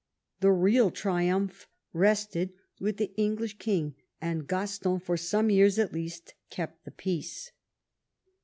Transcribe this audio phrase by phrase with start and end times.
[0.39, 6.33] The real triumph rested with the English king, and Gaston, for some years at least,
[6.49, 7.51] kept the peace.